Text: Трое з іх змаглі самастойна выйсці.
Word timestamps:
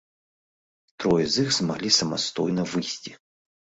Трое 1.03 1.27
з 1.35 1.45
іх 1.45 1.53
змаглі 1.61 1.95
самастойна 2.01 2.71
выйсці. 2.77 3.11